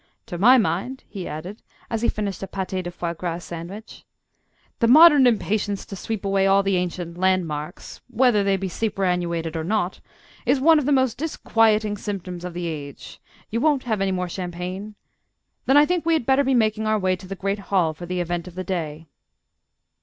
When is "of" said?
10.79-10.87, 12.43-12.55, 18.47-18.55